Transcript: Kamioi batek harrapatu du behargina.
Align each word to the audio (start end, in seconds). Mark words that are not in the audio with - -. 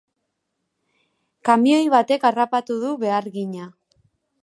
Kamioi 1.49 1.83
batek 1.97 2.27
harrapatu 2.31 2.81
du 2.87 2.99
behargina. 3.07 3.73